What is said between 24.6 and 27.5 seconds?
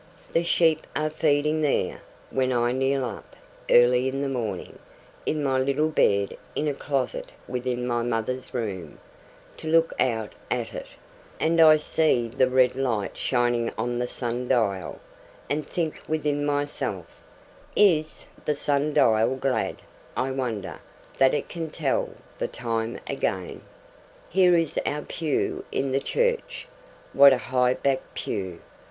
our pew in the church. What a